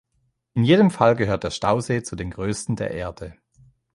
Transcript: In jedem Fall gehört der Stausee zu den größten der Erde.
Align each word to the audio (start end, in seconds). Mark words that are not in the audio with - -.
In 0.55 0.63
jedem 0.63 0.89
Fall 0.89 1.15
gehört 1.15 1.43
der 1.43 1.51
Stausee 1.51 2.01
zu 2.01 2.15
den 2.15 2.31
größten 2.31 2.75
der 2.75 2.89
Erde. 2.89 3.35